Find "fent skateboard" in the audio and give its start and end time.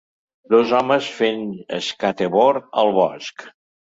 1.17-2.73